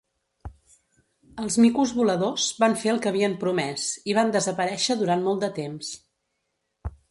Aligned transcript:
Els 1.43 1.57
micos 1.65 1.93
voladors 1.97 2.47
van 2.63 2.73
fer 2.85 2.91
el 2.95 3.03
que 3.05 3.11
havien 3.13 3.37
promès 3.45 3.85
i 4.13 4.17
van 4.21 4.35
desaparèixer 4.39 4.99
durant 5.05 5.25
molt 5.29 5.47
de 5.47 5.53
temps. 5.63 5.95